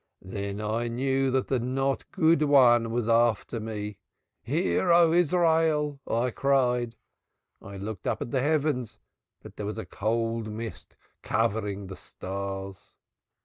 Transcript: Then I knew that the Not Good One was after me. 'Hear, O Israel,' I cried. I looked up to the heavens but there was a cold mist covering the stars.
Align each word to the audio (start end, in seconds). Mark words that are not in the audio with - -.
Then 0.25 0.59
I 0.59 0.87
knew 0.87 1.29
that 1.29 1.47
the 1.47 1.59
Not 1.59 2.09
Good 2.09 2.41
One 2.41 2.89
was 2.89 3.07
after 3.07 3.59
me. 3.59 3.99
'Hear, 4.41 4.91
O 4.91 5.13
Israel,' 5.13 5.99
I 6.09 6.31
cried. 6.31 6.95
I 7.61 7.77
looked 7.77 8.07
up 8.07 8.17
to 8.17 8.25
the 8.25 8.41
heavens 8.41 8.97
but 9.43 9.57
there 9.57 9.65
was 9.67 9.77
a 9.77 9.85
cold 9.85 10.47
mist 10.49 10.95
covering 11.21 11.85
the 11.85 11.95
stars. 11.97 12.97